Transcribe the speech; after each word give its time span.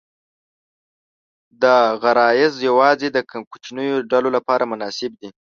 دا 1.61 1.77
غرایز 2.01 2.53
یواځې 2.69 3.07
د 3.11 3.17
کوچنیو 3.51 3.97
ډلو 4.11 4.29
لپاره 4.37 4.69
مناسب 4.71 5.11
دي. 5.21 5.29